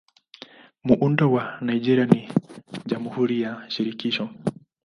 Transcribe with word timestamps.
Muundo 0.87 1.31
wa 1.31 1.45
Nigeria 1.61 2.05
ni 2.05 2.31
Jamhuri 2.85 3.41
ya 3.41 3.65
Shirikisho. 3.69 4.29